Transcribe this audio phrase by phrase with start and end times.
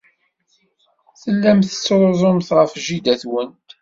[1.21, 3.55] Tellamt trezzumt ɣef jida-twent.